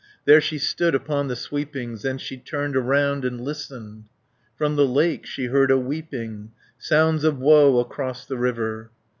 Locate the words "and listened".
3.23-4.05